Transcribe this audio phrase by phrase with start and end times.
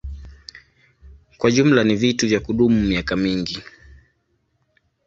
[1.37, 3.61] Kwa jumla ni vitu vya kudumu miaka mingi.